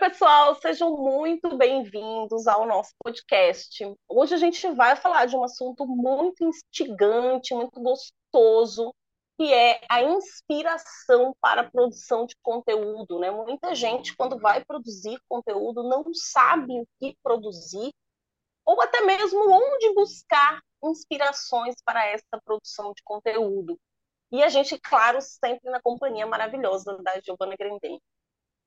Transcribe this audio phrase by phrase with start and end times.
[0.00, 3.84] pessoal, sejam muito bem-vindos ao nosso podcast.
[4.08, 8.94] Hoje a gente vai falar de um assunto muito instigante, muito gostoso,
[9.36, 13.18] que é a inspiração para a produção de conteúdo.
[13.18, 13.30] Né?
[13.30, 17.92] Muita gente, quando vai produzir conteúdo, não sabe o que produzir,
[18.64, 23.78] ou até mesmo onde buscar inspirações para essa produção de conteúdo.
[24.32, 28.00] E a gente, claro, sempre na companhia maravilhosa da Giovanna Grandem.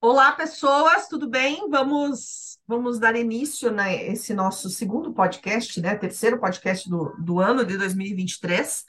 [0.06, 1.70] Olá, pessoas, tudo bem?
[1.70, 5.96] Vamos, vamos dar início a né, esse nosso segundo podcast, né?
[5.96, 8.84] Terceiro podcast do, do ano de 2023,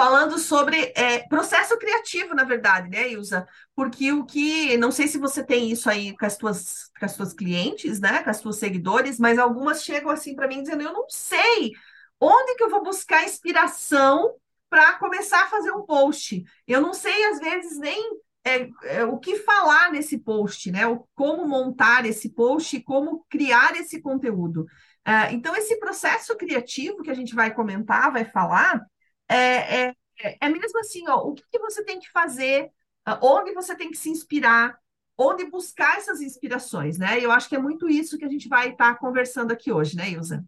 [0.00, 3.48] falando sobre é, processo criativo, na verdade, né, Ilza?
[3.74, 7.16] Porque o que, não sei se você tem isso aí com as tuas, com as
[7.16, 8.22] tuas clientes, né?
[8.22, 11.72] Com as tuas seguidores, mas algumas chegam assim para mim dizendo: eu não sei
[12.20, 14.36] onde que eu vou buscar inspiração
[14.70, 16.44] para começar a fazer um post.
[16.64, 20.86] Eu não sei, às vezes, nem é, é, o que falar nesse post, né?
[20.86, 24.66] O, como montar esse post, como criar esse conteúdo.
[25.06, 28.84] Uh, então, esse processo criativo que a gente vai comentar, vai falar,
[29.28, 29.94] é, é,
[30.40, 32.70] é mesmo assim, ó, o que, que você tem que fazer,
[33.08, 34.78] uh, onde você tem que se inspirar,
[35.16, 37.18] onde buscar essas inspirações, né?
[37.20, 39.96] Eu acho que é muito isso que a gente vai estar tá conversando aqui hoje,
[39.96, 40.44] né, Ilza?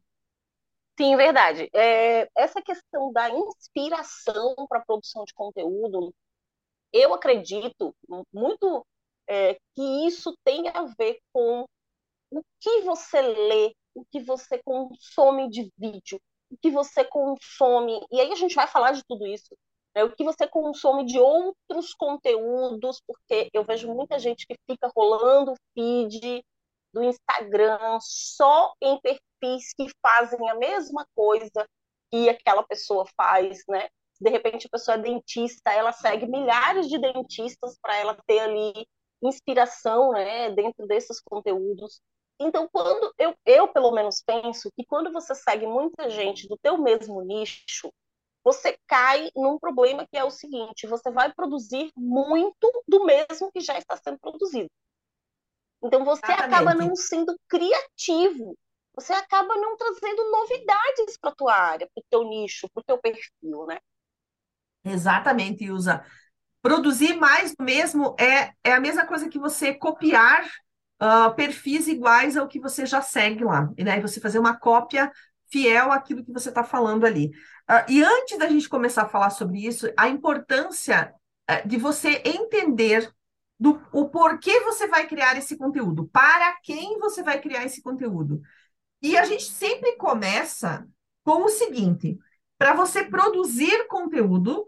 [0.99, 1.69] Sim, verdade.
[1.75, 6.15] É, essa questão da inspiração para a produção de conteúdo,
[6.93, 7.95] eu acredito
[8.33, 8.87] muito
[9.29, 11.67] é, que isso tem a ver com
[12.31, 16.21] o que você lê, o que você consome de vídeo,
[16.51, 18.01] o que você consome.
[18.11, 19.57] E aí a gente vai falar de tudo isso.
[19.95, 20.05] Né?
[20.05, 25.55] O que você consome de outros conteúdos, porque eu vejo muita gente que fica rolando
[25.75, 26.45] feed
[26.93, 31.67] do Instagram só em perfis que fazem a mesma coisa
[32.11, 33.89] que aquela pessoa faz, né?
[34.21, 38.87] De repente a pessoa é dentista, ela segue milhares de dentistas para ela ter ali
[39.23, 42.01] inspiração, né, dentro desses conteúdos.
[42.39, 46.77] Então, quando eu, eu pelo menos penso que quando você segue muita gente do teu
[46.77, 47.91] mesmo nicho,
[48.45, 53.61] você cai num problema que é o seguinte: você vai produzir muito do mesmo que
[53.61, 54.71] já está sendo produzido.
[55.83, 56.55] Então, você Exatamente.
[56.55, 58.57] acaba não sendo criativo.
[58.95, 62.85] Você acaba não trazendo novidades para a tua área, para o teu nicho, para o
[62.85, 63.79] teu perfil, né?
[64.87, 66.05] Exatamente, usa.
[66.63, 70.45] Produzir mais do mesmo é, é a mesma coisa que você copiar
[71.03, 73.71] uh, perfis iguais ao que você já segue lá.
[73.77, 74.01] E né?
[74.01, 75.11] você fazer uma cópia
[75.51, 77.31] fiel àquilo que você está falando ali.
[77.71, 81.13] Uh, e antes da gente começar a falar sobre isso, a importância
[81.51, 83.11] uh, de você entender
[83.59, 88.41] do, o porquê você vai criar esse conteúdo, para quem você vai criar esse conteúdo.
[89.01, 90.87] E a gente sempre começa
[91.25, 92.19] com o seguinte:
[92.59, 94.67] para você produzir conteúdo,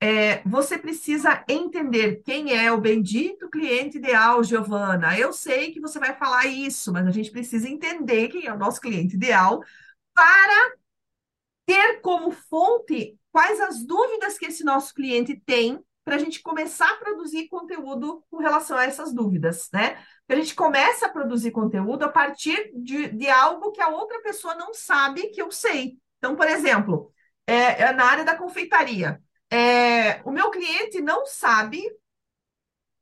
[0.00, 5.18] é, você precisa entender quem é o bendito cliente ideal, Giovana.
[5.18, 8.58] Eu sei que você vai falar isso, mas a gente precisa entender quem é o
[8.58, 9.62] nosso cliente ideal
[10.14, 10.72] para
[11.64, 16.88] ter como fonte quais as dúvidas que esse nosso cliente tem para a gente começar
[16.88, 19.98] a produzir conteúdo com relação a essas dúvidas, né?
[20.28, 24.54] a gente começa a produzir conteúdo a partir de, de algo que a outra pessoa
[24.54, 25.98] não sabe que eu sei.
[26.18, 27.12] Então, por exemplo,
[27.46, 29.20] é, é na área da confeitaria
[29.50, 31.82] é, o meu cliente não sabe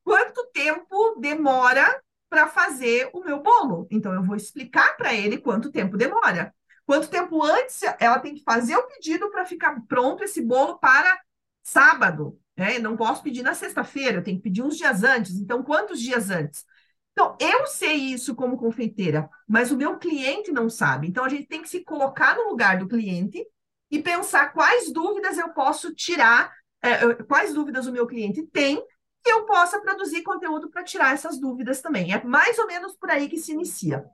[0.02, 3.86] quanto tempo demora para fazer o meu bolo.
[3.90, 6.54] Então, eu vou explicar para ele quanto tempo demora.
[6.86, 11.18] Quanto tempo antes ela tem que fazer o pedido para ficar pronto esse bolo para
[11.62, 12.38] sábado.
[12.56, 12.78] Né?
[12.78, 15.36] Não posso pedir na sexta-feira, eu tenho que pedir uns dias antes.
[15.36, 16.64] Então, quantos dias antes?
[17.12, 21.06] Então, eu sei isso como confeiteira, mas o meu cliente não sabe.
[21.08, 23.46] Então, a gente tem que se colocar no lugar do cliente
[23.94, 28.84] e pensar quais dúvidas eu posso tirar, é, quais dúvidas o meu cliente tem,
[29.22, 32.12] que eu possa produzir conteúdo para tirar essas dúvidas também.
[32.12, 34.04] É mais ou menos por aí que se inicia.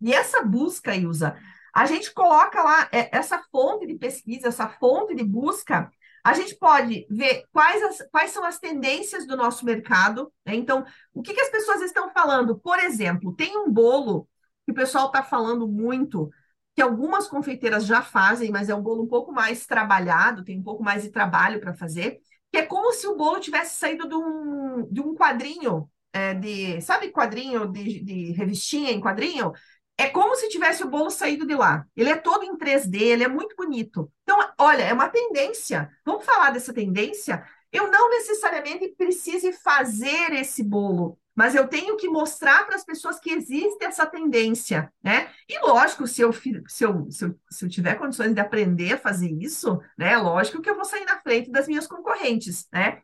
[0.00, 1.36] E essa busca, Ilza,
[1.72, 5.88] a gente coloca lá é, essa fonte de pesquisa, essa fonte de busca,
[6.24, 10.32] a gente pode ver quais, as, quais são as tendências do nosso mercado.
[10.44, 10.56] Né?
[10.56, 12.58] Então, o que, que as pessoas estão falando?
[12.58, 14.28] Por exemplo, tem um bolo
[14.66, 16.28] que o pessoal está falando muito,
[16.74, 20.62] que algumas confeiteiras já fazem, mas é um bolo um pouco mais trabalhado, tem um
[20.62, 22.20] pouco mais de trabalho para fazer,
[22.52, 26.80] que é como se o bolo tivesse saído de um, de um quadrinho, é, de,
[26.80, 29.52] sabe quadrinho de, de revistinha em quadrinho?
[29.96, 31.86] É como se tivesse o bolo saído de lá.
[31.94, 34.10] Ele é todo em 3D, ele é muito bonito.
[34.22, 35.90] Então, olha, é uma tendência.
[36.06, 37.44] Vamos falar dessa tendência?
[37.70, 43.18] Eu não necessariamente precise fazer esse bolo mas eu tenho que mostrar para as pessoas
[43.18, 45.30] que existe essa tendência, né?
[45.48, 48.98] E lógico, se eu, se, eu, se, eu, se eu tiver condições de aprender a
[48.98, 50.18] fazer isso, né?
[50.18, 53.00] Lógico que eu vou sair na frente das minhas concorrentes, né?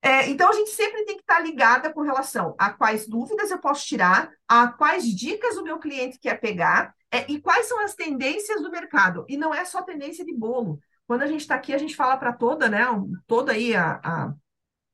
[0.00, 3.58] É, então, a gente sempre tem que estar ligada com relação a quais dúvidas eu
[3.58, 7.96] posso tirar, a quais dicas o meu cliente quer pegar, é, e quais são as
[7.96, 9.26] tendências do mercado.
[9.28, 10.78] E não é só tendência de bolo.
[11.04, 12.86] Quando a gente está aqui, a gente fala para toda, né?
[13.26, 14.32] Toda aí a, a,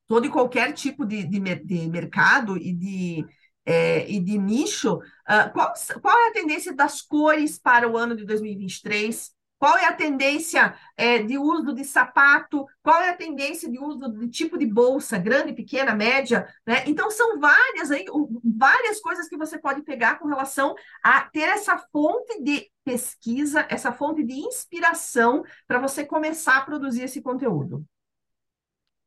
[0.07, 3.25] todo e qualquer tipo de, de, de mercado e de,
[3.65, 4.97] é, e de nicho.
[4.97, 9.31] Uh, qual, qual é a tendência das cores para o ano de 2023?
[9.63, 12.65] Qual é a tendência é, de uso de sapato?
[12.81, 16.45] Qual é a tendência de uso de tipo de bolsa, grande, pequena, média?
[16.67, 16.83] Né?
[16.85, 18.03] Então, são várias aí,
[18.43, 23.93] várias coisas que você pode pegar com relação a ter essa fonte de pesquisa, essa
[23.93, 27.85] fonte de inspiração para você começar a produzir esse conteúdo.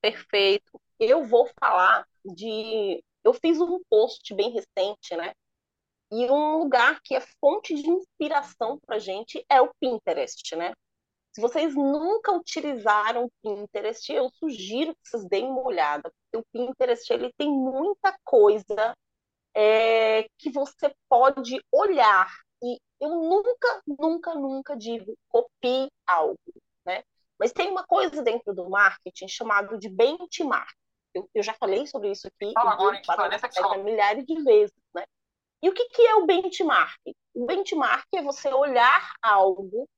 [0.01, 0.81] Perfeito.
[0.99, 3.03] Eu vou falar de.
[3.25, 5.33] Eu fiz um post bem recente, né?
[6.11, 10.73] E um lugar que é fonte de inspiração para gente é o Pinterest, né?
[11.33, 16.47] Se vocês nunca utilizaram o Pinterest, eu sugiro que vocês deem uma olhada, porque o
[16.53, 18.97] Pinterest ele tem muita coisa
[19.55, 22.31] é, que você pode olhar.
[22.63, 26.39] E eu nunca, nunca, nunca digo copie algo,
[26.87, 27.03] né?
[27.39, 30.75] Mas tem uma coisa dentro do marketing chamado de benchmark.
[31.17, 33.01] Eu, eu já falei sobre isso aqui Fala agora,
[33.83, 35.05] milhares de vezes, né?
[35.63, 37.01] E o que, que é o benchmark?
[37.35, 39.89] O benchmark é você olhar algo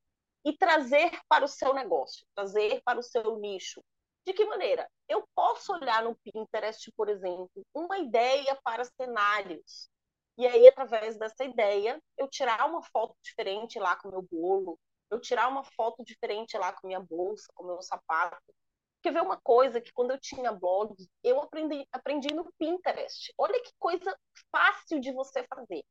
[0.44, 3.82] e trazer para o seu negócio, trazer para o seu nicho.
[4.24, 4.88] De que maneira?
[5.08, 9.90] Eu posso olhar no Pinterest, por exemplo, uma ideia para cenários.
[10.36, 14.78] E aí, através dessa ideia, eu tirar uma foto diferente lá com o meu bolo,
[15.10, 18.54] eu tirar uma foto diferente lá com minha bolsa, com meu sapato,
[18.98, 23.32] porque ver uma coisa que quando eu tinha blog, eu aprendi, aprendi no Pinterest.
[23.38, 24.16] Olha que coisa
[24.50, 25.84] fácil de você fazer.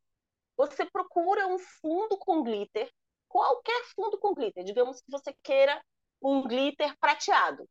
[0.58, 2.92] Você procura um fundo com glitter,
[3.30, 4.64] qualquer fundo com glitter.
[4.64, 5.82] Digamos que você queira
[6.22, 7.68] um glitter prateado.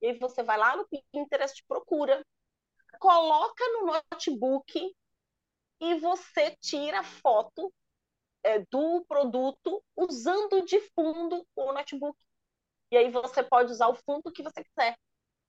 [0.00, 2.24] E aí você vai lá no Pinterest, procura,
[3.00, 4.94] coloca no notebook
[5.80, 7.72] e você tira foto
[8.44, 12.16] é, do produto usando de fundo o notebook.
[12.90, 14.96] E aí você pode usar o fundo que você quiser.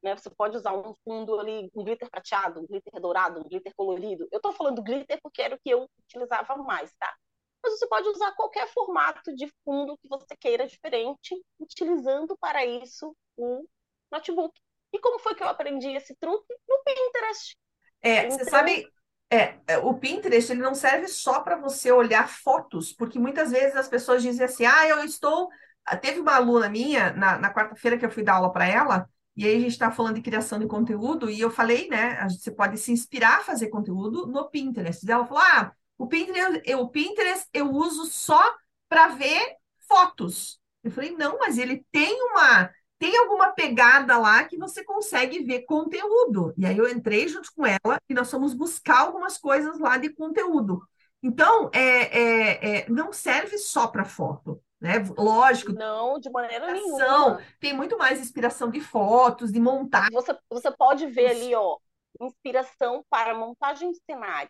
[0.01, 0.15] Né?
[0.15, 4.27] Você pode usar um fundo ali, um glitter prateado, um glitter dourado, um glitter colorido.
[4.31, 7.13] Eu estou falando glitter porque era o que eu utilizava mais, tá?
[7.62, 13.13] Mas você pode usar qualquer formato de fundo que você queira diferente, utilizando para isso
[13.36, 13.65] o
[14.12, 14.57] notebook.
[14.94, 16.56] E como foi que eu aprendi esse truque?
[16.68, 17.57] No Pinterest.
[18.01, 18.38] É, então...
[18.38, 18.89] você sabe,
[19.30, 23.75] é, é, o Pinterest ele não serve só para você olhar fotos, porque muitas vezes
[23.75, 25.50] as pessoas dizem assim: ah, eu estou
[25.97, 29.45] Teve uma aluna minha, na, na quarta-feira que eu fui dar aula para ela, e
[29.45, 32.21] aí a gente está falando de criação de conteúdo, e eu falei, né?
[32.30, 35.06] Você pode se inspirar a fazer conteúdo no Pinterest.
[35.06, 38.41] E ela falou: ah, o Pinterest, eu, o Pinterest eu uso só
[38.89, 39.56] para ver
[39.88, 40.59] fotos.
[40.83, 42.69] Eu falei, não, mas ele tem uma.
[42.97, 46.53] Tem alguma pegada lá que você consegue ver conteúdo.
[46.57, 50.09] E aí eu entrei junto com ela e nós fomos buscar algumas coisas lá de
[50.09, 50.81] conteúdo.
[51.24, 54.62] Então, é, é, é não serve só para foto.
[54.81, 54.99] Né?
[55.17, 55.73] Lógico.
[55.73, 57.41] Não, de maneira nenhuma.
[57.59, 60.09] Tem muito mais inspiração de fotos, de montar.
[60.11, 61.77] Você, você pode ver ali, ó,
[62.21, 64.49] inspiração para montagem de cenário.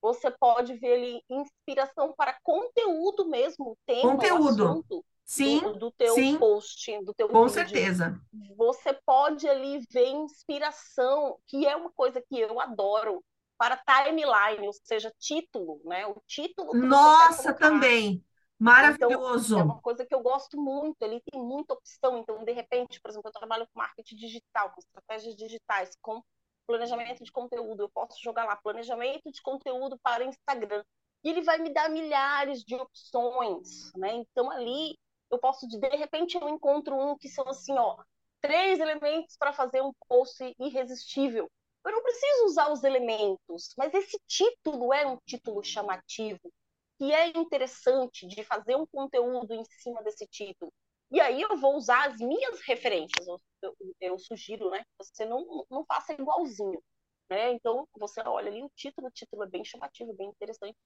[0.00, 5.04] Você pode ver ali inspiração para conteúdo mesmo, tema, conteúdo.
[5.24, 7.54] sim, do, do teu sim, post, do teu Com vídeo.
[7.54, 8.20] certeza.
[8.56, 13.24] Você pode ali ver inspiração, que é uma coisa que eu adoro,
[13.56, 16.06] para timeline, ou seja, título, né?
[16.06, 16.74] O título.
[16.74, 18.24] Nossa, também.
[18.58, 19.54] Maravilhoso.
[19.54, 22.18] Então, é uma coisa que eu gosto muito, ele tem muita opção.
[22.18, 26.22] Então, de repente, por exemplo, eu trabalho com marketing digital, com estratégias digitais, com
[26.66, 27.84] planejamento de conteúdo.
[27.84, 30.84] Eu posso jogar lá planejamento de conteúdo para Instagram.
[31.24, 34.14] E ele vai me dar milhares de opções, né?
[34.14, 34.96] Então, ali
[35.30, 37.96] eu posso, de, repente, eu encontro um que são assim, ó,
[38.40, 41.50] três elementos para fazer um post irresistível.
[41.84, 46.52] Eu não preciso usar os elementos, mas esse título é um título chamativo
[46.98, 50.72] que é interessante de fazer um conteúdo em cima desse título.
[51.10, 53.26] E aí eu vou usar as minhas referências.
[53.26, 56.82] Eu, eu, eu sugiro né, que você não, não faça igualzinho.
[57.30, 57.52] Né?
[57.52, 60.76] Então, você olha ali o título, o título é bem chamativo, bem interessante.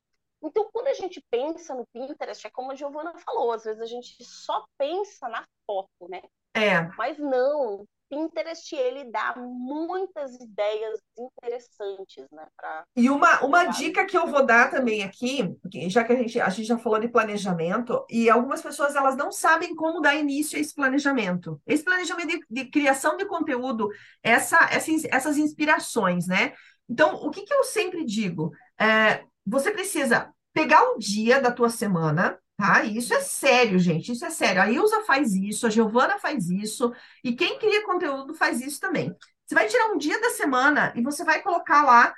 [0.43, 3.87] Então, quando a gente pensa no Pinterest, é como a Giovana falou, às vezes a
[3.87, 6.21] gente só pensa na foto, né?
[6.55, 6.83] É.
[6.97, 12.47] Mas não, Pinterest ele dá muitas ideias interessantes, né?
[12.55, 12.85] Pra...
[12.95, 15.57] E uma, uma dica que eu vou dar também aqui,
[15.89, 19.33] já que a gente, a gente já falou de planejamento, e algumas pessoas elas não
[19.33, 21.59] sabem como dar início a esse planejamento.
[21.67, 23.89] Esse planejamento de, de criação de conteúdo,
[24.23, 26.53] essa, essas, essas inspirações, né?
[26.87, 28.53] Então, o que, que eu sempre digo?
[28.79, 32.85] É, você precisa pegar um dia da tua semana, Tá?
[32.85, 34.13] Isso é sério, gente.
[34.13, 34.63] Isso é sério.
[34.63, 36.93] A Ilza faz isso, a Giovana faz isso,
[37.25, 39.13] e quem cria conteúdo faz isso também.
[39.45, 42.15] Você vai tirar um dia da semana e você vai colocar lá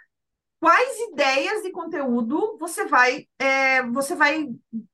[0.60, 4.46] quais ideias de conteúdo você vai, é, você vai,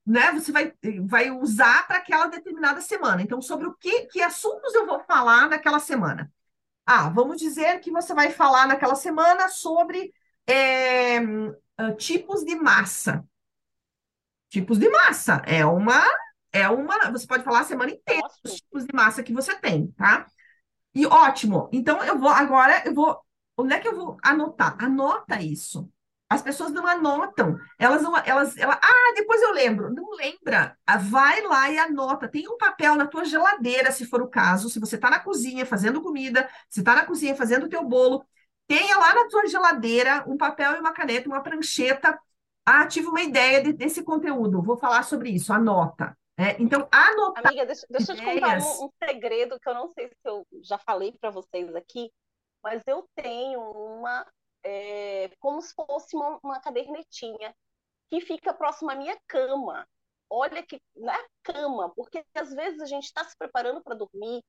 [0.06, 0.72] né, você vai,
[1.08, 3.20] vai usar para aquela determinada semana.
[3.20, 6.32] Então, sobre o que, que assuntos eu vou falar naquela semana.
[6.86, 10.14] Ah, vamos dizer que você vai falar naquela semana sobre
[10.46, 11.18] é,
[11.76, 13.24] ah, tipos de massa.
[14.50, 16.02] Tipos de massa é uma
[16.52, 19.88] é uma, você pode falar a semana inteira os tipos de massa que você tem,
[19.92, 20.26] tá?
[20.94, 21.68] E ótimo.
[21.72, 23.18] Então eu vou agora eu vou
[23.56, 24.76] onde é que eu vou anotar?
[24.82, 25.88] Anota isso.
[26.30, 27.58] As pessoas não anotam.
[27.76, 29.92] Elas não, elas, ela, ah, depois eu lembro.
[29.92, 30.76] Não lembra.
[30.86, 32.28] Ah, vai lá e anota.
[32.28, 34.70] Tem um papel na tua geladeira, se for o caso.
[34.70, 38.24] Se você está na cozinha fazendo comida, se está na cozinha fazendo o teu bolo,
[38.68, 42.16] tenha lá na tua geladeira um papel e uma caneta, uma prancheta.
[42.64, 44.62] Ah, tive uma ideia de, desse conteúdo.
[44.62, 45.52] Vou falar sobre isso.
[45.52, 46.16] Anota.
[46.38, 47.46] É, então, anotar.
[47.46, 50.46] Amiga, deixa, deixa eu te contar um, um, segredo que eu não sei se eu
[50.62, 52.10] já falei para vocês aqui,
[52.62, 54.26] mas eu tenho uma,
[54.64, 57.54] é, como se fosse uma, uma cadernetinha
[58.10, 59.86] que fica próxima à minha cama.
[60.30, 64.42] Olha que na é cama, porque às vezes a gente está se preparando para dormir,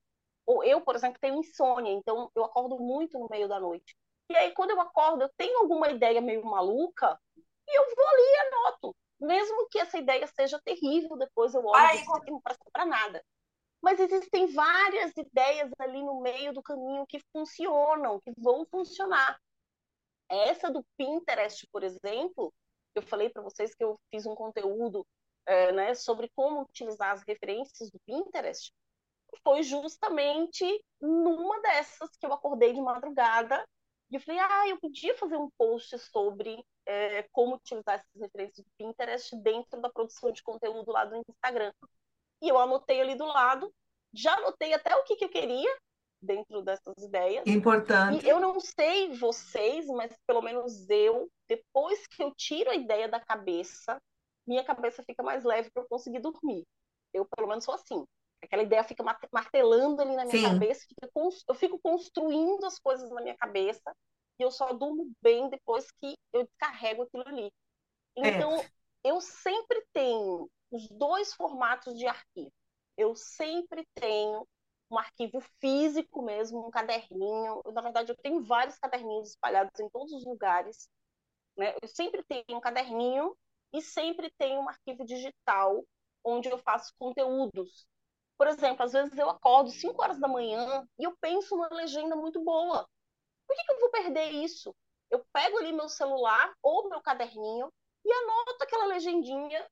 [0.45, 3.95] ou eu, por exemplo, tenho insônia, então eu acordo muito no meio da noite.
[4.29, 7.19] E aí, quando eu acordo, eu tenho alguma ideia meio maluca,
[7.71, 8.95] e eu vou ali e anoto.
[9.19, 13.23] Mesmo que essa ideia seja terrível, depois eu olho e digo, não presta para nada.
[13.81, 19.39] Mas existem várias ideias ali no meio do caminho que funcionam, que vão funcionar.
[20.29, 22.53] Essa do Pinterest, por exemplo,
[22.95, 25.05] eu falei para vocês que eu fiz um conteúdo
[25.45, 28.71] é, né, sobre como utilizar as referências do Pinterest.
[29.43, 30.65] Foi justamente
[30.99, 33.65] numa dessas que eu acordei de madrugada
[34.11, 38.65] e eu falei, ah, eu podia fazer um post sobre é, como utilizar essas referências
[38.65, 41.71] do Pinterest dentro da produção de conteúdo lá do Instagram.
[42.41, 43.73] E eu anotei ali do lado,
[44.13, 45.73] já anotei até o que, que eu queria
[46.21, 47.47] dentro dessas ideias.
[47.47, 48.25] Importante.
[48.25, 53.07] E eu não sei vocês, mas pelo menos eu, depois que eu tiro a ideia
[53.07, 53.97] da cabeça,
[54.45, 56.65] minha cabeça fica mais leve para eu conseguir dormir.
[57.13, 58.05] Eu, pelo menos, sou assim.
[58.43, 60.43] Aquela ideia fica martelando ali na minha Sim.
[60.43, 60.85] cabeça,
[61.47, 63.95] eu fico construindo as coisas na minha cabeça
[64.39, 67.51] e eu só durmo bem depois que eu descarrego aquilo ali.
[68.17, 68.29] É.
[68.29, 68.69] Então, é.
[69.03, 72.51] eu sempre tenho os dois formatos de arquivo.
[72.97, 74.47] Eu sempre tenho
[74.89, 77.61] um arquivo físico mesmo, um caderninho.
[77.65, 80.89] Eu, na verdade, eu tenho vários caderninhos espalhados em todos os lugares.
[81.57, 81.73] Né?
[81.81, 83.35] Eu sempre tenho um caderninho
[83.73, 85.83] e sempre tenho um arquivo digital
[86.23, 87.87] onde eu faço conteúdos.
[88.37, 92.15] Por exemplo, às vezes eu acordo 5 horas da manhã e eu penso numa legenda
[92.15, 92.87] muito boa.
[93.51, 94.73] Por que, que eu vou perder isso?
[95.09, 97.69] Eu pego ali meu celular ou meu caderninho
[98.05, 99.69] e anoto aquela legendinha,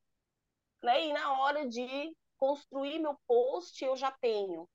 [0.82, 1.06] né?
[1.06, 4.68] E na hora de construir meu post, eu já tenho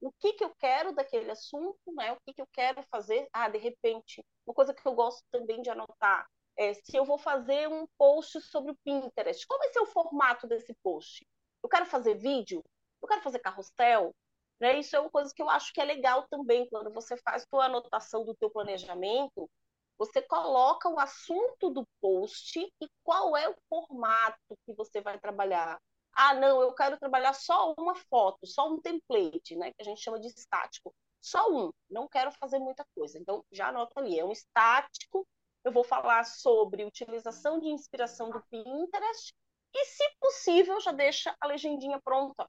[0.00, 2.12] o que, que eu quero daquele assunto, né?
[2.12, 3.28] O que, que eu quero fazer.
[3.32, 6.24] Ah, de repente, uma coisa que eu gosto também de anotar
[6.56, 10.46] é se eu vou fazer um post sobre o Pinterest, qual vai ser o formato
[10.46, 11.26] desse post?
[11.64, 12.62] Eu quero fazer vídeo?
[13.02, 14.14] Eu quero fazer carrossel?
[14.60, 14.78] Né?
[14.78, 17.66] Isso é uma coisa que eu acho que é legal também, quando você faz sua
[17.66, 19.50] anotação do teu planejamento,
[19.98, 25.78] você coloca o assunto do post e qual é o formato que você vai trabalhar.
[26.12, 29.72] Ah, não, eu quero trabalhar só uma foto, só um template, né?
[29.72, 30.94] Que a gente chama de estático.
[31.20, 33.18] Só um, não quero fazer muita coisa.
[33.18, 35.26] Então, já anota ali, é um estático.
[35.64, 39.34] Eu vou falar sobre utilização de inspiração do Pinterest
[39.74, 42.48] e, se possível, já deixa a legendinha pronta.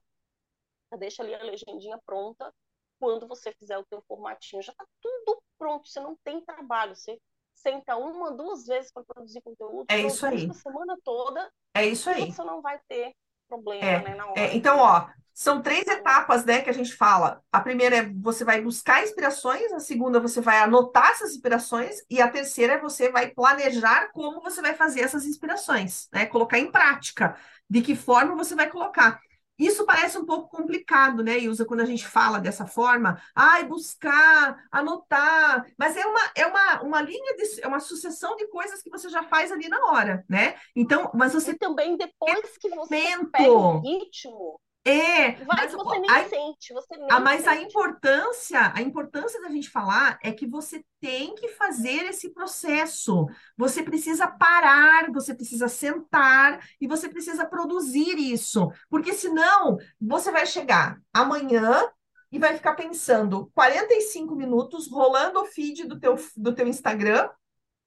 [0.96, 2.52] Deixa ali a legendinha pronta.
[2.98, 5.88] Quando você fizer o teu formatinho, já está tudo pronto.
[5.88, 6.96] Você não tem trabalho.
[6.96, 7.18] Você
[7.54, 9.86] senta uma, duas vezes para produzir conteúdo.
[9.88, 10.48] É isso aí.
[10.50, 11.50] A semana toda.
[11.74, 12.32] É isso aí.
[12.32, 13.14] Você não vai ter
[13.48, 17.42] problema, é, né, é, então, ó, são três etapas, né, que a gente fala.
[17.50, 22.20] A primeira é você vai buscar inspirações, a segunda você vai anotar essas inspirações e
[22.20, 26.70] a terceira é você vai planejar como você vai fazer essas inspirações, né, colocar em
[26.70, 27.36] prática,
[27.68, 29.20] de que forma você vai colocar.
[29.58, 34.64] Isso parece um pouco complicado, né, Ilza, quando a gente fala dessa forma, ai, buscar,
[34.70, 38.90] anotar, mas é uma, é uma, uma linha, de, é uma sucessão de coisas que
[38.90, 40.56] você já faz ali na hora, né?
[40.76, 41.52] Então, mas você...
[41.52, 46.72] E também depois que você pega o ritmo, é, Vai mas, você nem a, sente,
[46.72, 47.48] você nem a, Mas sente.
[47.48, 53.26] a importância, a importância da gente falar é que você tem que fazer esse processo.
[53.56, 58.70] Você precisa parar, você precisa sentar e você precisa produzir isso.
[58.88, 61.86] Porque senão você vai chegar amanhã
[62.32, 67.28] e vai ficar pensando 45 minutos rolando o feed do teu, do teu Instagram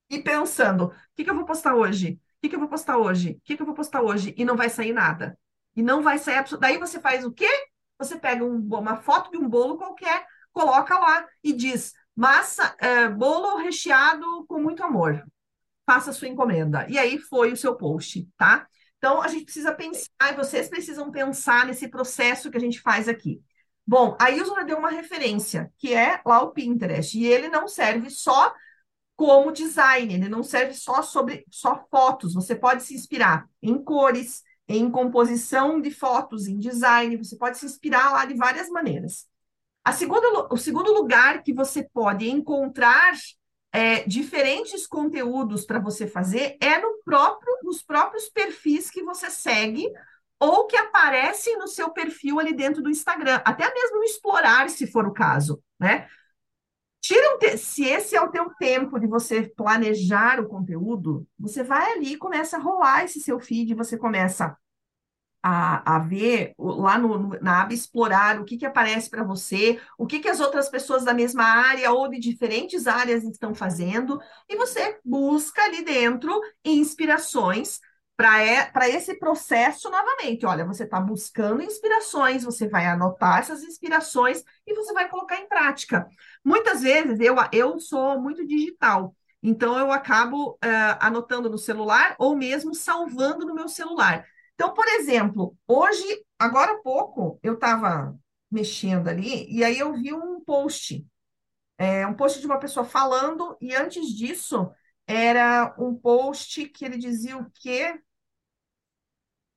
[0.09, 2.19] e pensando: o que, que eu vou postar hoje?
[2.37, 3.31] O que, que eu vou postar hoje?
[3.31, 4.33] O que, que eu vou postar hoje?
[4.37, 5.37] E não vai sair nada.
[5.75, 6.61] E não vai sair absoluto.
[6.61, 7.49] Daí você faz o quê?
[7.97, 13.07] Você pega um, uma foto de um bolo qualquer, coloca lá e diz: Massa, é,
[13.07, 15.23] bolo recheado com muito amor.
[15.85, 16.85] Faça a sua encomenda.
[16.89, 18.67] E aí foi o seu post, tá?
[18.97, 23.07] Então a gente precisa pensar, e vocês precisam pensar nesse processo que a gente faz
[23.07, 23.41] aqui.
[23.85, 28.09] Bom, a Ilza deu uma referência, que é lá o Pinterest, e ele não serve
[28.09, 28.53] só
[29.15, 32.33] como design, ele não serve só sobre só fotos.
[32.33, 34.43] Você pode se inspirar em cores,
[34.77, 39.27] em composição de fotos, em design, você pode se inspirar lá de várias maneiras.
[39.83, 43.13] A segunda, o segundo lugar que você pode encontrar
[43.71, 49.91] é, diferentes conteúdos para você fazer é no próprio, nos próprios perfis que você segue
[50.39, 54.87] ou que aparecem no seu perfil ali dentro do Instagram, até mesmo no explorar, se
[54.87, 56.07] for o caso, né?
[57.01, 61.93] Tira um se esse é o teu tempo de você planejar o conteúdo, você vai
[61.93, 64.55] ali e começa a rolar esse seu feed, você começa
[65.43, 70.05] a, a ver lá no, na aba explorar o que, que aparece para você, o
[70.05, 74.55] que, que as outras pessoas da mesma área ou de diferentes áreas estão fazendo, e
[74.55, 77.79] você busca ali dentro inspirações
[78.71, 80.45] para esse processo novamente.
[80.45, 85.47] Olha, você está buscando inspirações, você vai anotar essas inspirações e você vai colocar em
[85.47, 86.07] prática.
[86.43, 89.15] Muitas vezes eu, eu sou muito digital.
[89.43, 94.23] Então, eu acabo uh, anotando no celular ou mesmo salvando no meu celular.
[94.53, 96.05] Então, por exemplo, hoje,
[96.37, 98.15] agora há pouco, eu estava
[98.51, 101.03] mexendo ali e aí eu vi um post,
[101.77, 104.69] é, um post de uma pessoa falando, e antes disso
[105.07, 107.99] era um post que ele dizia o quê?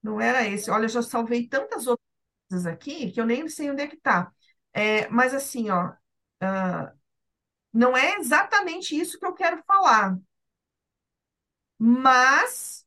[0.05, 0.71] Não era esse.
[0.71, 2.07] Olha, eu já salvei tantas outras
[2.51, 4.33] coisas aqui que eu nem sei onde é que está.
[4.75, 6.93] É, mas assim, ó, uh,
[7.73, 10.19] não é exatamente isso que eu quero falar.
[11.79, 12.85] Mas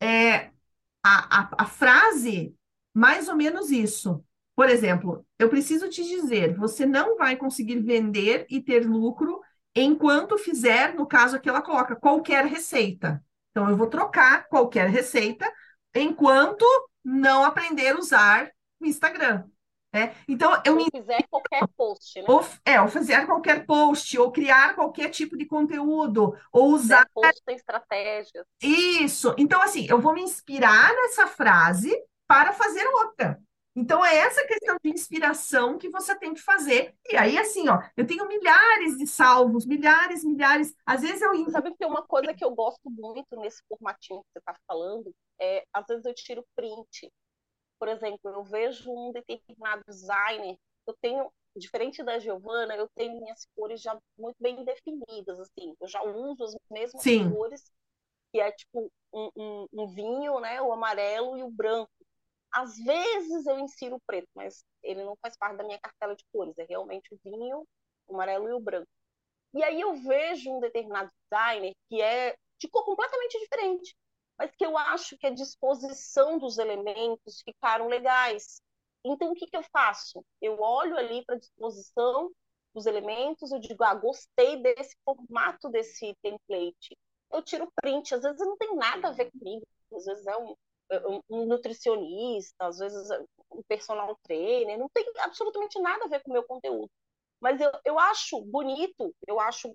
[0.00, 0.50] é,
[1.04, 2.56] a, a, a frase,
[2.94, 4.24] mais ou menos isso.
[4.56, 9.40] Por exemplo, eu preciso te dizer, você não vai conseguir vender e ter lucro
[9.76, 13.24] enquanto fizer, no caso aqui ela coloca qualquer receita.
[13.52, 15.48] Então eu vou trocar qualquer receita
[15.94, 16.64] enquanto
[17.04, 18.50] não aprender a usar
[18.80, 19.44] o Instagram.
[19.94, 22.24] É, então, eu ou fizer qualquer post, né?
[22.26, 27.06] Ou, é, ou fazer qualquer post, ou criar qualquer tipo de conteúdo, ou usar.
[27.12, 28.46] Post tem estratégias.
[28.62, 29.34] Isso.
[29.36, 31.94] Então, assim, eu vou me inspirar nessa frase
[32.26, 33.38] para fazer outra.
[33.74, 36.94] Então, é essa questão de inspiração que você tem que fazer.
[37.08, 40.74] E aí, assim, ó, eu tenho milhares de salvos, milhares, milhares.
[40.84, 41.50] Às vezes eu.
[41.50, 45.14] Sabe que tem uma coisa que eu gosto muito nesse formatinho que você está falando?
[45.40, 47.10] É, às vezes eu tiro print
[47.82, 50.56] por exemplo, eu vejo um determinado designer,
[50.86, 55.88] eu tenho, diferente da Giovana, eu tenho minhas cores já muito bem definidas, assim, eu
[55.88, 57.28] já uso as mesmas Sim.
[57.28, 57.72] cores,
[58.30, 61.90] que é tipo um, um, um vinho, né, o amarelo e o branco.
[62.52, 66.24] Às vezes eu insiro o preto, mas ele não faz parte da minha cartela de
[66.32, 67.66] cores, é realmente o vinho,
[68.06, 68.88] o amarelo e o branco.
[69.54, 73.94] E aí eu vejo um determinado designer que é de cor completamente diferente
[74.42, 78.60] mas que eu acho que a disposição dos elementos ficaram legais.
[79.04, 80.24] Então, o que, que eu faço?
[80.40, 82.30] Eu olho ali para a disposição
[82.74, 86.96] dos elementos, eu digo, ah, gostei desse formato desse template.
[87.30, 90.56] Eu tiro print, às vezes não tem nada a ver comigo, às vezes é um,
[91.28, 96.30] um nutricionista, às vezes é um personal trainer, não tem absolutamente nada a ver com
[96.30, 96.90] o meu conteúdo.
[97.40, 99.74] Mas eu, eu acho bonito, eu acho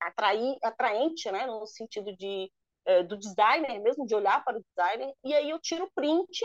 [0.00, 2.50] atrair, atraente, né, no sentido de
[2.86, 6.44] é, do designer mesmo, de olhar para o designer, e aí eu tiro print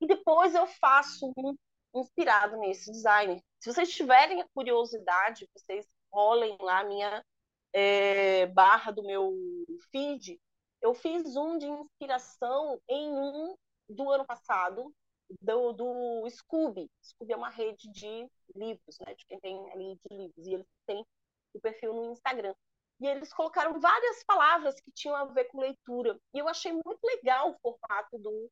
[0.00, 1.54] e depois eu faço um
[1.94, 3.40] inspirado nesse designer.
[3.60, 7.24] Se vocês tiverem a curiosidade, vocês rolem lá a minha
[7.72, 9.34] é, barra do meu
[9.90, 10.38] feed,
[10.84, 13.56] eu fiz um de inspiração em um
[13.88, 14.94] do ano passado,
[15.40, 16.90] do, do Scooby.
[17.02, 19.14] Scooby é uma rede de livros, né?
[19.14, 20.46] De quem tem ali de livros.
[20.46, 21.02] E eles têm
[21.54, 22.54] o perfil no Instagram
[23.00, 26.20] e eles colocaram várias palavras que tinham a ver com leitura.
[26.34, 28.50] E eu achei muito legal o formato do,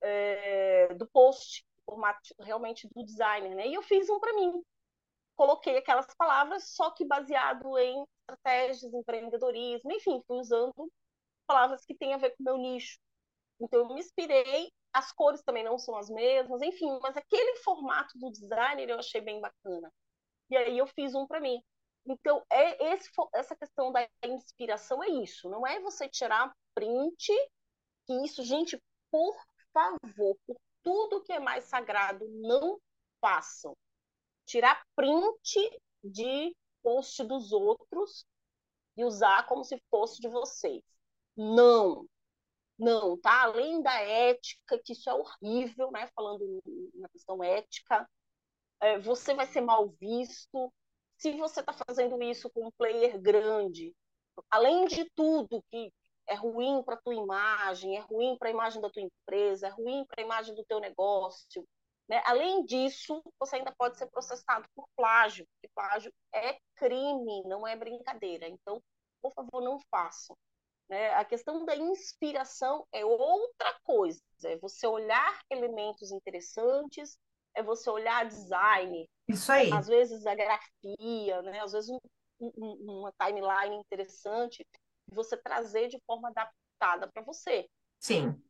[0.00, 3.54] é, do post, o formato realmente do designer.
[3.54, 3.68] Né?
[3.68, 4.62] E eu fiz um para mim.
[5.36, 10.90] Coloquei aquelas palavras, só que baseado em estratégias, empreendedorismo, enfim, fui usando
[11.46, 12.98] palavras que têm a ver com o meu nicho.
[13.60, 18.18] Então, eu me inspirei, as cores também não são as mesmas, enfim, mas aquele formato
[18.18, 19.92] do designer eu achei bem bacana.
[20.50, 21.62] E aí eu fiz um para mim.
[22.06, 27.26] Então, é esse, essa questão da inspiração é isso, não é você tirar print,
[28.06, 28.80] que isso, gente,
[29.10, 29.36] por
[29.72, 32.78] favor, por tudo que é mais sagrado, não
[33.20, 33.76] façam.
[34.44, 38.24] Tirar print de post dos outros
[38.96, 40.84] e usar como se fosse de vocês.
[41.36, 42.06] Não,
[42.78, 43.42] não, tá?
[43.44, 46.08] Além da ética, que isso é horrível, né?
[46.16, 46.62] Falando
[46.94, 48.08] na questão ética,
[48.80, 50.72] é, você vai ser mal visto,
[51.18, 53.94] Se você está fazendo isso com um player grande,
[54.50, 55.92] além de tudo que
[56.28, 60.04] é ruim para tua imagem, é ruim para a imagem da tua empresa, é ruim
[60.06, 61.66] para a imagem do teu negócio,
[62.08, 62.22] né?
[62.26, 67.76] Além disso, você ainda pode ser processado por plágio, porque plágio é crime, não é
[67.76, 68.48] brincadeira.
[68.48, 68.82] Então,
[69.22, 70.36] por favor, não façam.
[70.88, 71.14] Né?
[71.14, 77.18] A questão da inspiração é outra coisa, é você olhar elementos interessantes,
[77.54, 79.72] é você olhar design, isso aí.
[79.72, 81.60] às vezes a grafia, né?
[81.60, 81.98] às vezes um,
[82.40, 84.64] um, uma timeline interessante,
[85.10, 87.66] você trazer de forma adaptada para você.
[87.98, 88.40] Sim,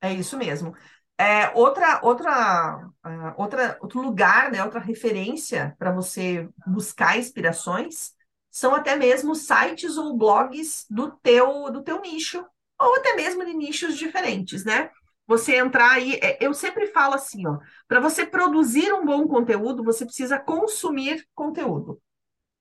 [0.00, 0.74] é isso mesmo.
[1.18, 8.12] É, outra, outra, uh, outra, outro lugar, né, outra referência para você buscar inspirações
[8.52, 12.44] são até mesmo sites ou blogs do teu, do teu nicho,
[12.78, 14.90] ou até mesmo de nichos diferentes, né?
[15.26, 19.82] Você entrar aí, é, eu sempre falo assim, ó, para você produzir um bom conteúdo,
[19.82, 21.98] você precisa consumir conteúdo.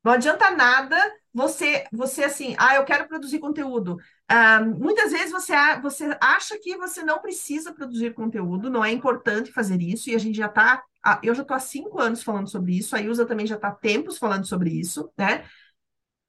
[0.04, 0.98] Não adianta nada
[1.34, 3.98] você, você assim, ah, eu quero produzir conteúdo.
[4.30, 9.52] Ah, muitas vezes você, você acha que você não precisa produzir conteúdo, não é importante
[9.52, 10.82] fazer isso, e a gente já está,
[11.22, 13.76] eu já estou há cinco anos falando sobre isso, a Ilza também já está há
[13.76, 15.46] tempos falando sobre isso, né?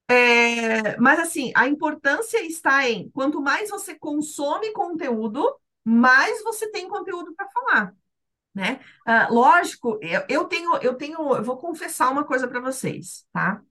[0.07, 5.43] É, mas assim, a importância está em quanto mais você consome conteúdo,
[5.83, 7.95] mais você tem conteúdo para falar.
[8.53, 8.79] Né?
[9.07, 13.61] Uh, lógico, eu, eu, tenho, eu tenho, eu vou confessar uma coisa para vocês, tá?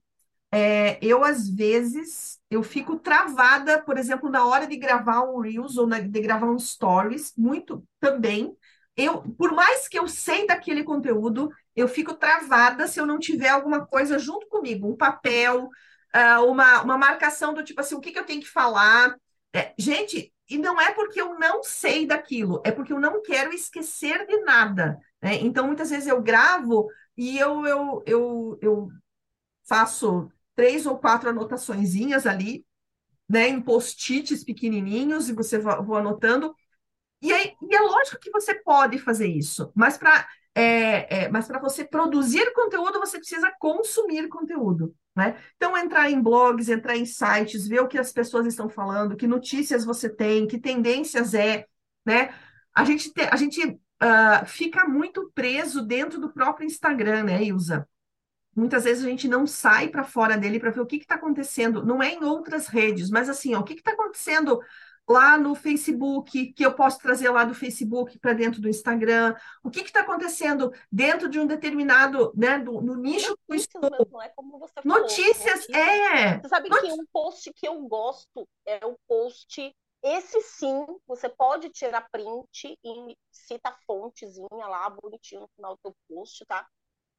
[0.51, 5.77] É, eu às vezes eu fico travada, por exemplo, na hora de gravar um Reels
[5.77, 8.55] ou na, de gravar um Stories, muito também.
[8.95, 13.49] Eu, por mais que eu sei daquele conteúdo, eu fico travada se eu não tiver
[13.49, 15.69] alguma coisa junto comigo, um papel,
[16.15, 19.15] uh, uma, uma marcação do tipo assim, o que, que eu tenho que falar.
[19.55, 23.53] É, gente, e não é porque eu não sei daquilo, é porque eu não quero
[23.53, 24.99] esquecer de nada.
[25.21, 25.35] Né?
[25.35, 28.89] Então, muitas vezes eu gravo e eu, eu, eu, eu
[29.67, 32.65] faço três ou quatro anotaçõezinhas ali,
[33.29, 36.53] né, em post-its pequenininhos, e você vou anotando.
[37.21, 41.47] E, aí, e é lógico que você pode fazer isso, mas para é, é, mas
[41.47, 44.95] para você produzir conteúdo, você precisa consumir conteúdo.
[45.15, 45.37] Né?
[45.55, 49.27] Então, entrar em blogs, entrar em sites, ver o que as pessoas estão falando, que
[49.27, 51.67] notícias você tem, que tendências é,
[52.03, 52.33] né?
[52.73, 57.87] A gente, te, a gente uh, fica muito preso dentro do próprio Instagram, né, Ilza?
[58.55, 61.85] Muitas vezes a gente não sai para fora dele para ver o que está acontecendo,
[61.85, 64.59] não é em outras redes, mas assim, ó, o que está acontecendo
[65.07, 69.69] lá no Facebook, que eu posso trazer lá do Facebook para dentro do Instagram, o
[69.69, 73.89] que está acontecendo dentro de um determinado, né, do, no nicho eu estou.
[73.91, 76.39] Mesmo, é como você falou, notícias, notícias, é.
[76.39, 81.69] Você sabe que um post que eu gosto é o post, esse sim, você pode
[81.69, 86.67] tirar print e cita a fontezinha lá, bonitinho no final do teu post, tá?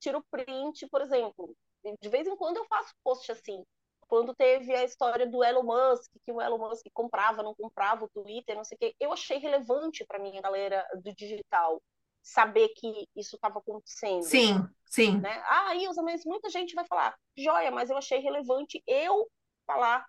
[0.00, 1.54] Tira o print, por exemplo,
[2.00, 3.62] de vez em quando eu faço post assim,
[4.08, 8.08] quando teve a história do Elon Musk, que o Elon Musk comprava, não comprava o
[8.08, 11.82] Twitter, não sei o quê, eu achei relevante para mim, galera do digital,
[12.22, 14.22] saber que isso estava acontecendo.
[14.22, 15.20] Sim, sim.
[15.20, 15.42] Né?
[15.46, 19.30] Ah, Ilza, mas muita gente vai falar, joia, mas eu achei relevante eu
[19.66, 20.06] falar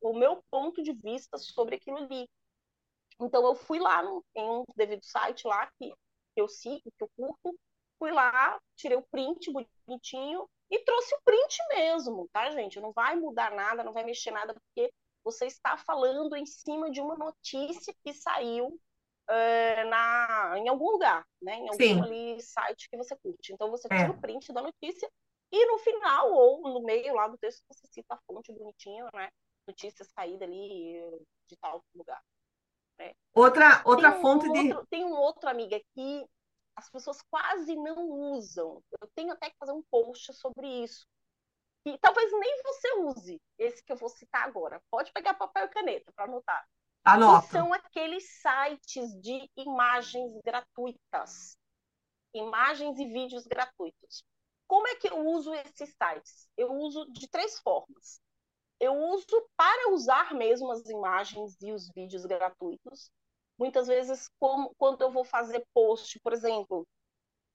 [0.00, 2.28] o meu ponto de vista sobre aquilo ali.
[3.20, 5.92] Então eu fui lá no, em um devido site lá que
[6.34, 7.58] eu sigo, que eu curto,
[7.98, 9.52] fui lá, tirei o print
[9.86, 12.80] bonitinho e trouxe o print mesmo, tá, gente?
[12.80, 14.90] Não vai mudar nada, não vai mexer nada, porque
[15.22, 18.80] você está falando em cima de uma notícia que saiu
[19.28, 21.56] é, na, em algum lugar, né?
[21.56, 23.52] Em algum ali, site que você curte.
[23.52, 24.10] Então você tira é.
[24.10, 25.10] o print da notícia
[25.52, 29.28] e no final, ou no meio lá do texto, você cita a fonte bonitinha, né?
[29.68, 30.98] Notícia saída ali
[31.46, 32.22] de tal lugar.
[32.98, 33.12] Né?
[33.34, 34.72] Outra, outra tem fonte um de.
[34.72, 36.26] Outro, tem um outro, amiga, que
[36.76, 38.82] as pessoas quase não usam.
[39.00, 41.06] Eu tenho até que fazer um post sobre isso.
[41.84, 44.80] E talvez nem você use esse que eu vou citar agora.
[44.90, 46.66] Pode pegar papel e caneta para anotar.
[47.04, 47.46] Anota.
[47.46, 51.58] Que são aqueles sites de imagens gratuitas.
[52.32, 54.24] Imagens e vídeos gratuitos.
[54.66, 56.48] Como é que eu uso esses sites?
[56.56, 58.20] Eu uso de três formas.
[58.78, 63.10] Eu uso para usar mesmo as imagens e os vídeos gratuitos
[63.62, 66.84] Muitas vezes, como, quando eu vou fazer post, por exemplo,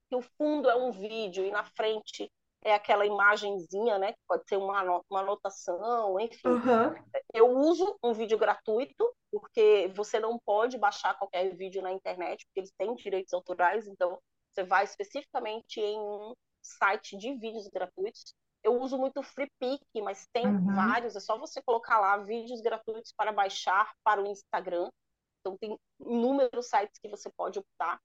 [0.08, 2.32] que o fundo é um vídeo e na frente
[2.64, 4.14] é aquela imagenzinha, né?
[4.14, 6.48] Que pode ser uma, uma anotação, enfim.
[6.48, 6.94] Uhum.
[7.34, 12.60] Eu uso um vídeo gratuito, porque você não pode baixar qualquer vídeo na internet, porque
[12.60, 14.18] eles têm direitos autorais, então
[14.50, 18.34] você vai especificamente em um site de vídeos gratuitos.
[18.64, 20.74] Eu uso muito FreePic, mas tem uhum.
[20.74, 24.88] vários, é só você colocar lá vídeos gratuitos para baixar para o Instagram.
[25.40, 28.00] Então, tem inúmeros sites que você pode optar.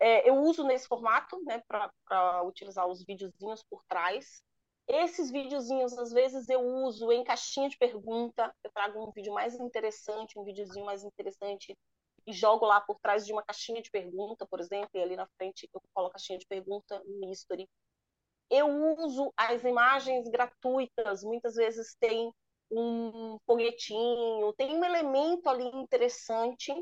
[0.00, 4.42] É, eu uso nesse formato, né, para utilizar os videozinhos por trás.
[4.86, 8.54] Esses videozinhos, às vezes, eu uso em caixinha de pergunta.
[8.62, 11.74] Eu trago um vídeo mais interessante, um videozinho mais interessante,
[12.26, 15.26] e jogo lá por trás de uma caixinha de pergunta, por exemplo, e ali na
[15.36, 17.68] frente eu coloco a caixinha de pergunta no history.
[18.50, 22.32] Eu uso as imagens gratuitas, muitas vezes tem
[22.70, 26.72] um folhetinho, tem um elemento ali interessante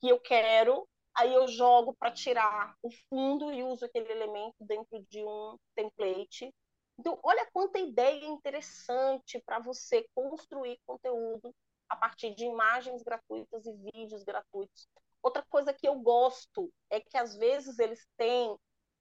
[0.00, 5.04] que eu quero, aí eu jogo para tirar o fundo e uso aquele elemento dentro
[5.08, 6.52] de um template.
[6.98, 11.54] Então, olha quanta ideia interessante para você construir conteúdo
[11.88, 14.88] a partir de imagens gratuitas e vídeos gratuitos.
[15.22, 18.56] Outra coisa que eu gosto é que às vezes eles têm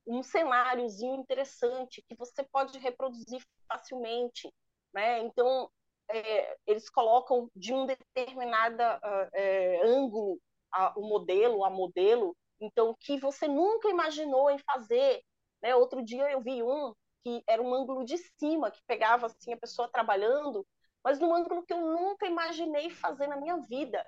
[0.08, 4.52] um cenáriozinho interessante que você pode reproduzir facilmente,
[4.94, 5.20] né?
[5.20, 5.70] Então
[6.10, 10.40] é, eles colocam de um determinado uh, é, ângulo
[10.72, 15.22] a, o modelo, a modelo, então que você nunca imaginou em fazer.
[15.62, 15.76] Né?
[15.76, 19.58] Outro dia eu vi um que era um ângulo de cima que pegava assim a
[19.58, 20.66] pessoa trabalhando
[21.06, 24.04] mas num ângulo que eu nunca imaginei fazer na minha vida.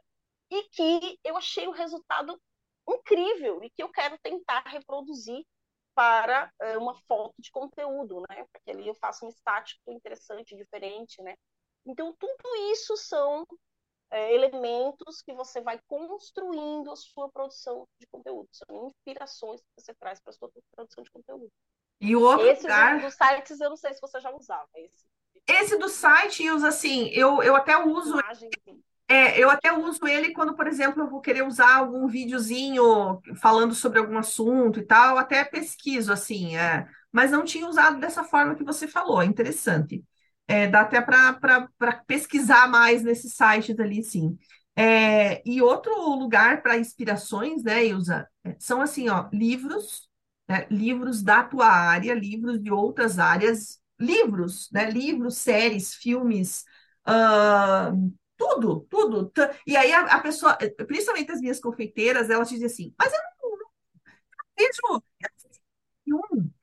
[0.49, 2.41] E que eu achei o resultado
[2.89, 5.45] incrível e que eu quero tentar reproduzir
[5.93, 8.47] para uh, uma foto de conteúdo, né?
[8.51, 11.35] Porque ali eu faço um estático interessante, diferente, né?
[11.87, 13.47] Então, tudo isso são
[14.11, 18.47] é, elementos que você vai construindo a sua produção de conteúdo.
[18.51, 21.49] São inspirações que você traz para a sua produção de conteúdo.
[21.99, 22.99] E o outro esse lugar...
[22.99, 25.05] dos sites, eu não sei se você já usava esse.
[25.47, 28.19] Esse do site, usa assim, eu, eu até uso.
[29.09, 33.73] É, eu até uso ele quando, por exemplo, eu vou querer usar algum videozinho falando
[33.73, 38.55] sobre algum assunto e tal, até pesquiso assim, é, mas não tinha usado dessa forma
[38.55, 40.03] que você falou, é interessante.
[40.47, 41.69] É, dá até para
[42.07, 44.37] pesquisar mais nesses sites ali, sim.
[44.75, 50.07] É, e outro lugar para inspirações, né, Ilza, é, são assim, ó, livros,
[50.47, 54.89] né, livros da tua área, livros de outras áreas, livros, né?
[54.89, 56.63] Livros, séries, filmes,
[57.07, 59.31] uh, tudo, tudo.
[59.65, 60.57] E aí a, a, pessoa,
[60.87, 63.67] principalmente as minhas confeiteiras, elas dizem assim, mas eu não, não
[64.57, 65.03] vejo
[66.03, 66.56] filme.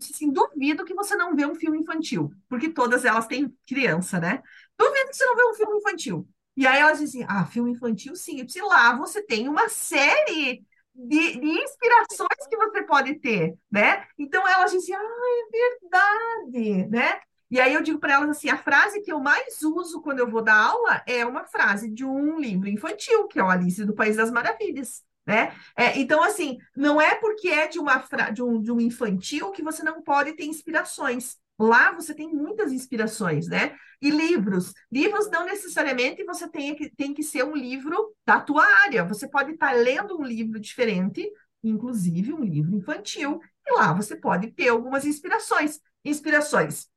[0.00, 4.42] Assim, duvido que você não vê um filme infantil, porque todas elas têm criança, né?
[4.78, 6.28] Duvido que você não vê um filme infantil.
[6.56, 8.44] E aí elas dizem, ah, filme infantil, sim.
[8.44, 14.06] E lá você tem uma série de, de, inspirações que você pode ter, né?
[14.18, 17.20] Então elas dizem, ah, é verdade, né?
[17.50, 20.30] E aí eu digo para elas assim, a frase que eu mais uso quando eu
[20.30, 23.94] vou dar aula é uma frase de um livro infantil, que é o Alice do
[23.94, 25.02] País das Maravilhas.
[25.30, 25.54] Né?
[25.76, 29.62] É, então, assim, não é porque é de, uma de, um, de um infantil que
[29.62, 31.36] você não pode ter inspirações.
[31.56, 33.76] Lá você tem muitas inspirações, né?
[34.02, 34.74] E livros.
[34.90, 39.04] Livros não necessariamente você tem que, tem que ser um livro da tua área.
[39.04, 41.30] Você pode estar lendo um livro diferente,
[41.62, 45.78] inclusive um livro infantil, e lá você pode ter algumas inspirações.
[46.04, 46.88] Inspirações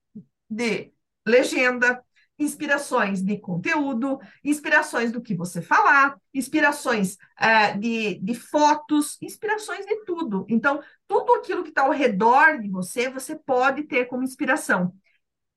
[0.49, 0.91] de
[1.23, 2.03] legenda,
[2.43, 10.03] inspirações de conteúdo, inspirações do que você falar, inspirações uh, de, de fotos, inspirações de
[10.05, 10.45] tudo.
[10.49, 14.93] Então, tudo aquilo que está ao redor de você, você pode ter como inspiração.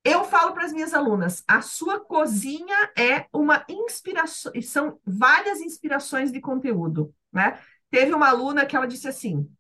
[0.05, 6.31] Eu falo para as minhas alunas, a sua cozinha é uma inspiração, são várias inspirações
[6.31, 7.59] de conteúdo, né?
[7.91, 9.51] Teve uma aluna que ela disse assim,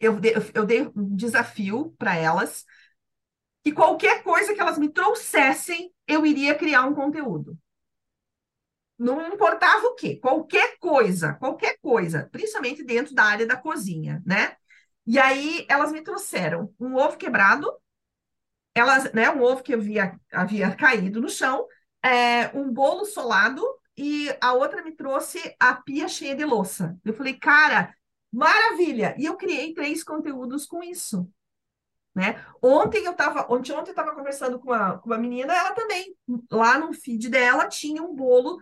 [0.00, 0.18] eu,
[0.54, 2.64] eu dei um desafio para elas,
[3.66, 7.58] que qualquer coisa que elas me trouxessem, eu iria criar um conteúdo.
[8.96, 14.56] Não importava o quê, qualquer coisa, qualquer coisa, principalmente dentro da área da cozinha, né?
[15.04, 17.68] E aí elas me trouxeram um ovo quebrado,
[18.72, 21.66] elas, né, um ovo que havia, havia caído no chão,
[22.04, 23.60] é, um bolo solado
[23.96, 26.96] e a outra me trouxe a pia cheia de louça.
[27.04, 27.92] Eu falei, cara,
[28.32, 29.16] maravilha!
[29.18, 31.28] E eu criei três conteúdos com isso.
[32.16, 32.42] Né?
[32.62, 36.16] Ontem eu estava, ontem, ontem eu estava conversando com uma, com uma menina, ela também,
[36.50, 38.58] lá no feed dela, tinha um bolo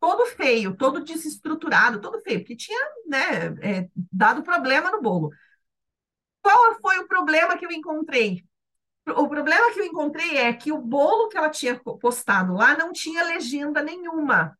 [0.00, 5.30] todo feio, todo desestruturado, todo feio, porque tinha né, é, dado problema no bolo.
[6.40, 8.42] Qual foi o problema que eu encontrei?
[9.06, 12.90] O problema que eu encontrei é que o bolo que ela tinha postado lá não
[12.90, 14.58] tinha legenda nenhuma.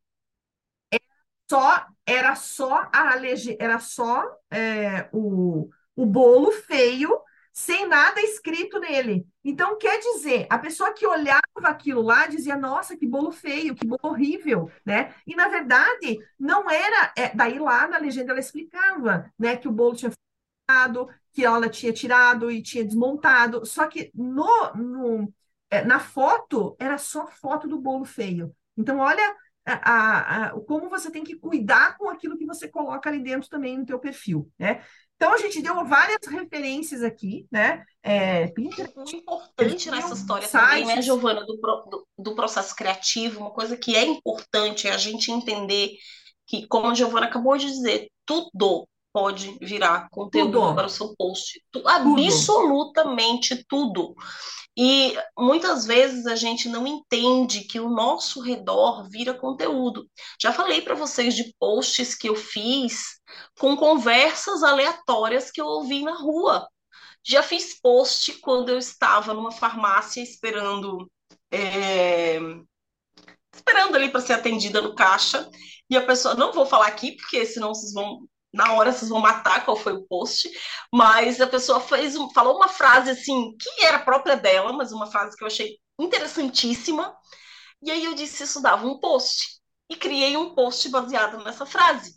[0.90, 1.02] Era
[1.48, 3.14] só, era só a
[3.58, 7.24] era só é, o, o bolo feio
[7.54, 9.24] sem nada escrito nele.
[9.44, 13.86] Então, quer dizer, a pessoa que olhava aquilo lá dizia, nossa, que bolo feio, que
[13.86, 15.14] bolo horrível, né?
[15.26, 17.12] E, na verdade, não era...
[17.16, 20.10] É, daí, lá na legenda, ela explicava, né, que o bolo tinha
[20.68, 25.32] ficado, que ela tinha tirado e tinha desmontado, só que no, no
[25.70, 28.54] é, na foto, era só foto do bolo feio.
[28.76, 29.22] Então, olha
[29.64, 33.48] a, a, a, como você tem que cuidar com aquilo que você coloca ali dentro
[33.48, 34.82] também no teu perfil, né?
[35.16, 37.84] Então, a gente deu várias referências aqui, né?
[38.02, 38.60] É, o
[39.14, 40.68] importante nessa história sites.
[40.68, 44.98] também, né, Giovana, do, do, do, processo criativo, uma coisa que é importante é a
[44.98, 45.96] gente entender
[46.46, 50.74] que, como a Giovana acabou de dizer, tudo pode virar conteúdo tudo.
[50.74, 51.62] para o seu post.
[51.70, 51.88] Tudo.
[51.88, 54.12] Absolutamente tudo.
[54.76, 60.10] E muitas vezes a gente não entende que o nosso redor vira conteúdo.
[60.42, 63.20] Já falei para vocês de posts que eu fiz
[63.60, 66.68] com conversas aleatórias que eu ouvi na rua.
[67.24, 71.08] Já fiz post quando eu estava numa farmácia esperando
[71.52, 72.40] é,
[73.54, 75.48] esperando ali para ser atendida no caixa
[75.88, 79.20] e a pessoa não vou falar aqui porque senão vocês vão na hora vocês vão
[79.20, 80.48] matar qual foi o post,
[80.92, 85.06] mas a pessoa fez um, falou uma frase assim, que era própria dela, mas uma
[85.06, 87.14] frase que eu achei interessantíssima.
[87.82, 92.14] E aí eu disse isso dava um post e criei um post baseado nessa frase.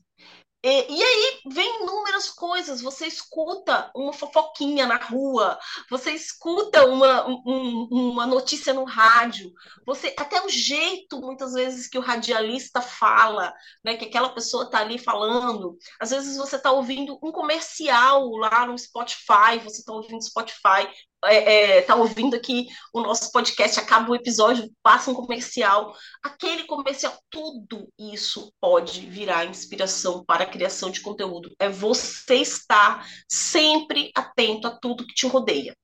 [0.63, 2.81] E, e, aí vem inúmeras coisas.
[2.81, 5.57] Você escuta uma fofoquinha na rua,
[5.89, 9.51] você escuta uma, um, uma notícia no rádio,
[9.85, 14.79] você até o jeito, muitas vezes, que o radialista fala, né, que aquela pessoa está
[14.79, 15.77] ali falando.
[15.99, 20.89] Às vezes você está ouvindo um comercial lá no Spotify, você está ouvindo Spotify,
[21.27, 25.95] é, é, tá ouvindo aqui o nosso podcast, acaba o episódio, passa um comercial.
[26.23, 31.53] Aquele comercial, tudo isso pode virar inspiração para a criação de conteúdo.
[31.59, 35.75] É você estar sempre atento a tudo que te rodeia.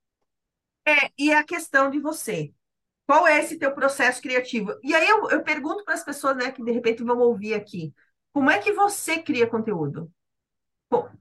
[0.86, 2.52] É, e a questão de você.
[3.06, 4.74] Qual é esse teu processo criativo?
[4.82, 7.94] E aí eu, eu pergunto para as pessoas né, que de repente vão ouvir aqui:
[8.34, 10.12] como é que você cria conteúdo?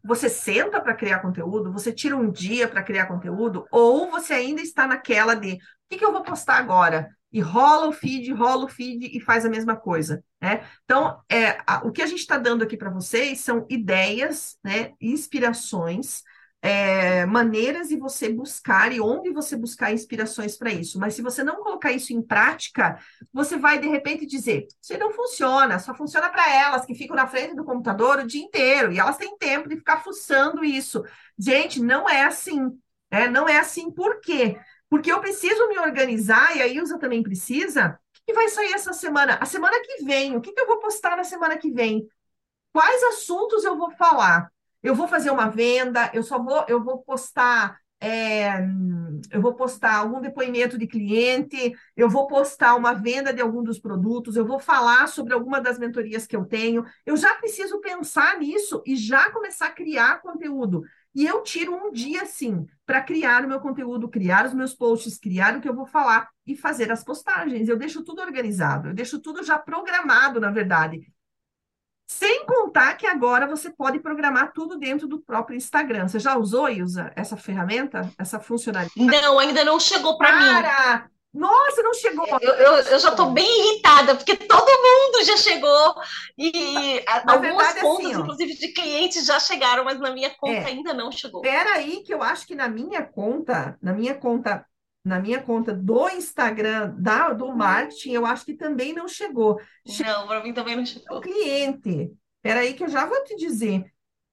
[0.03, 4.61] Você senta para criar conteúdo, você tira um dia para criar conteúdo, ou você ainda
[4.61, 5.59] está naquela de o
[5.89, 7.11] que, que eu vou postar agora?
[7.33, 10.23] E rola o feed, rola o feed e faz a mesma coisa.
[10.41, 10.67] Né?
[10.85, 14.93] Então, é, a, o que a gente está dando aqui para vocês são ideias, né,
[15.01, 16.23] inspirações
[16.63, 20.99] é, maneiras de você buscar e onde você buscar inspirações para isso.
[20.99, 22.97] Mas se você não colocar isso em prática,
[23.33, 27.27] você vai de repente dizer: isso não funciona, só funciona para elas que ficam na
[27.27, 31.03] frente do computador o dia inteiro e elas têm tempo de ficar fuçando isso.
[31.37, 32.71] Gente, não é assim.
[33.11, 33.29] Né?
[33.29, 34.59] Não é assim por quê?
[34.89, 37.99] Porque eu preciso me organizar e a Ilza também precisa.
[38.21, 39.37] O que vai sair essa semana?
[39.41, 42.07] A semana que vem, o que, que eu vou postar na semana que vem?
[42.73, 44.51] Quais assuntos eu vou falar?
[44.83, 48.59] Eu vou fazer uma venda, eu só vou, eu vou postar, é,
[49.31, 53.79] eu vou postar algum depoimento de cliente, eu vou postar uma venda de algum dos
[53.79, 56.85] produtos, eu vou falar sobre alguma das mentorias que eu tenho.
[57.07, 60.83] Eu já preciso pensar nisso e já começar a criar conteúdo.
[61.15, 65.19] E eu tiro um dia, sim, para criar o meu conteúdo, criar os meus posts,
[65.19, 67.69] criar o que eu vou falar e fazer as postagens.
[67.69, 71.01] Eu deixo tudo organizado, eu deixo tudo já programado, na verdade.
[72.19, 76.09] Sem contar que agora você pode programar tudo dentro do próprio Instagram.
[76.09, 78.93] Você já usou, Ilza, essa ferramenta, essa funcionalidade?
[78.97, 81.11] Não, ainda não chegou para mim.
[81.33, 82.27] Nossa, não chegou.
[82.43, 85.95] Eu, eu, eu já estou bem irritada, porque todo mundo já chegou.
[86.37, 90.53] E na algumas verdade, contas, assim, inclusive de clientes, já chegaram, mas na minha conta
[90.53, 91.43] é, ainda não chegou.
[91.43, 94.67] Espera aí, que eu acho que na minha conta, na minha conta
[95.05, 99.61] na minha conta do Instagram da, do marketing, eu acho que também não chegou.
[100.01, 101.19] Não, para mim também não chegou.
[101.19, 102.13] O cliente.
[102.37, 103.85] Espera aí que eu já vou te dizer.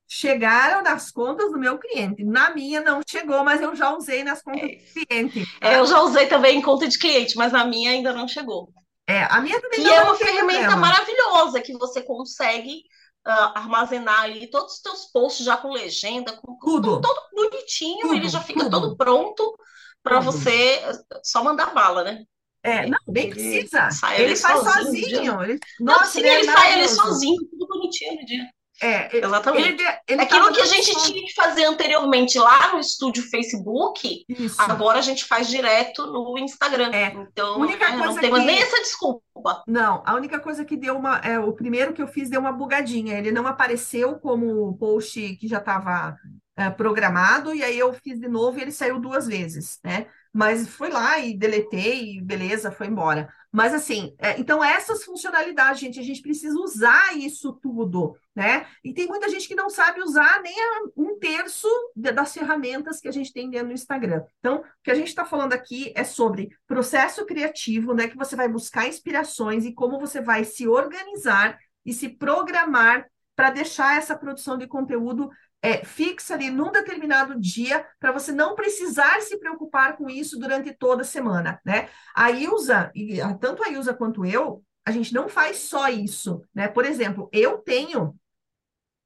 [0.08, 2.24] Chegaram nas contas do meu cliente.
[2.24, 4.68] Na minha não chegou, mas eu já usei nas contas é.
[4.68, 5.44] do cliente.
[5.62, 8.72] É, eu já usei também em conta de cliente, mas na minha ainda não chegou.
[9.08, 10.78] É, a minha também que não é uma ferramenta problema.
[10.78, 12.84] maravilhosa que você consegue
[13.28, 18.14] uh, armazenar ali todos os teus posts já com legenda, com tudo, todo bonitinho, tudo,
[18.14, 18.82] ele já fica tudo.
[18.82, 19.59] todo pronto
[20.04, 20.82] para você
[21.24, 22.24] só mandar bala, né?
[22.64, 23.90] É, não, nem precisa.
[24.14, 25.10] Ele, ele faz sozinho.
[25.10, 25.44] sozinho.
[25.44, 25.60] Ele...
[25.80, 28.50] Nossa, sim, ele, ele é sai ele sozinho, tudo bonitinho no dia.
[28.82, 29.82] É, exatamente.
[29.82, 34.62] Ele, ele Aquilo que a gente tinha que fazer anteriormente lá no estúdio Facebook, Isso.
[34.62, 36.92] agora a gente faz direto no Instagram.
[36.94, 37.08] É.
[37.08, 38.46] Então, é, não temos que...
[38.46, 39.64] nem essa desculpa.
[39.68, 41.18] Não, a única coisa que deu uma.
[41.18, 43.18] É, o primeiro que eu fiz deu uma bugadinha.
[43.18, 46.16] Ele não apareceu como post que já estava
[46.60, 50.08] é, programado, e aí eu fiz de novo e ele saiu duas vezes, né?
[50.34, 53.34] Mas fui lá e deletei, beleza, foi embora.
[53.50, 58.68] Mas assim, é, então essas funcionalidades, gente, a gente precisa usar isso tudo, né?
[58.84, 60.54] E tem muita gente que não sabe usar nem
[60.98, 64.22] um terço das ferramentas que a gente tem dentro do Instagram.
[64.40, 68.10] Então, o que a gente está falando aqui é sobre processo criativo, né?
[68.10, 73.52] Que você vai buscar inspirações e como você vai se organizar e se programar para
[73.52, 75.30] deixar essa produção de conteúdo
[75.62, 80.74] é, fixa ali num determinado dia para você não precisar se preocupar com isso durante
[80.74, 81.90] toda a semana, né?
[82.16, 86.68] A Ilza, e tanto a Ilza quanto eu, a gente não faz só isso, né?
[86.68, 88.16] Por exemplo, eu tenho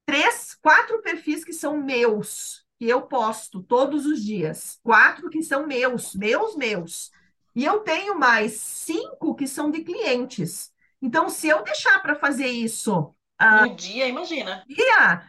[0.06, 4.78] três, quatro perfis que são meus, que eu posto todos os dias.
[4.82, 7.10] Quatro que são meus, meus, meus.
[7.54, 10.72] E eu tenho mais cinco que são de clientes.
[11.00, 13.14] Então, se eu deixar para fazer isso.
[13.40, 14.64] Uh, no dia, imagina.
[14.66, 15.28] Dia,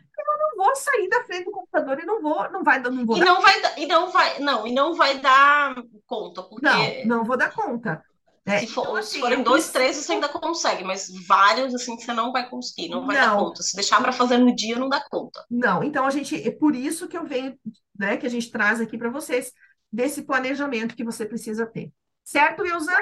[0.56, 3.18] não vou sair da frente do computador e não vou, não vai, não vou.
[3.18, 5.76] E não vai, e não vai, não, e não vai dar
[6.06, 8.04] conta, porque não, não vou dar conta.
[8.48, 11.98] É, se, for, então, assim, se forem dois, três, você ainda consegue, mas vários, assim,
[11.98, 13.24] você não vai conseguir, não vai não.
[13.24, 13.64] dar conta.
[13.64, 15.44] Se deixar para fazer no dia, não dá conta.
[15.50, 17.58] Não, então a gente, é por isso que eu venho,
[17.98, 19.52] né, que a gente traz aqui para vocês,
[19.92, 21.92] desse planejamento que você precisa ter.
[22.24, 22.96] Certo, Ilza?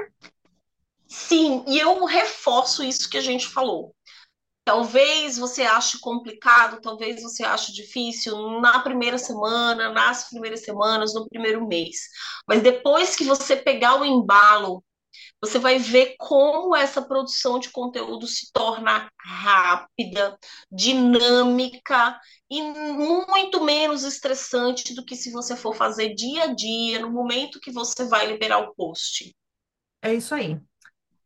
[1.10, 3.93] Sim, e eu reforço isso que a gente falou.
[4.66, 11.28] Talvez você ache complicado, talvez você ache difícil na primeira semana, nas primeiras semanas, no
[11.28, 11.97] primeiro mês.
[12.47, 14.84] Mas depois que você pegar o embalo
[15.41, 20.38] você vai ver como essa produção de conteúdo se torna rápida,
[20.72, 27.11] dinâmica e muito menos estressante do que se você for fazer dia a dia, no
[27.11, 29.36] momento que você vai liberar o post.
[30.01, 30.59] É isso aí.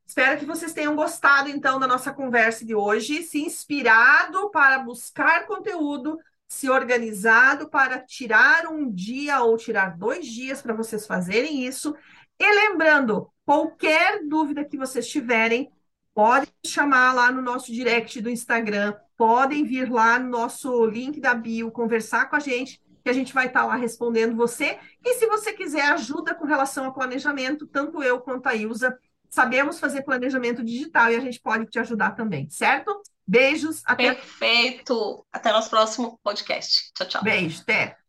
[0.08, 5.46] Espero que vocês tenham gostado, então, da nossa conversa de hoje, se inspirado para buscar
[5.46, 11.94] conteúdo, se organizado para tirar um dia ou tirar dois dias para vocês fazerem isso.
[12.40, 15.72] E lembrando, Qualquer dúvida que vocês tiverem,
[16.14, 21.34] podem chamar lá no nosso direct do Instagram, podem vir lá no nosso link da
[21.34, 24.78] bio, conversar com a gente, que a gente vai estar lá respondendo você.
[25.02, 29.00] E se você quiser ajuda com relação ao planejamento, tanto eu quanto a Ilza
[29.30, 33.02] sabemos fazer planejamento digital e a gente pode te ajudar também, certo?
[33.28, 33.82] Beijos.
[33.86, 34.14] Até...
[34.14, 35.26] Perfeito.
[35.32, 36.92] Até nosso próximo podcast.
[36.94, 37.24] Tchau, tchau.
[37.24, 37.62] Beijo.
[37.62, 38.07] Até.